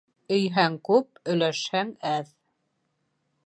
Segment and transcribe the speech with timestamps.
[0.35, 2.35] Өйһәң күп, өләшһәң әҙ.